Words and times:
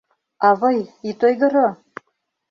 —Авый, 0.49 0.79
ит 1.09 1.19
ойгыро! 1.27 1.67